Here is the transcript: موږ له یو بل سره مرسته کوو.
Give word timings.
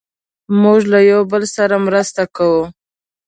موږ 0.61 0.79
له 0.91 0.99
یو 1.11 1.21
بل 1.31 1.43
سره 1.55 1.75
مرسته 1.87 2.21
کوو. 2.35 2.63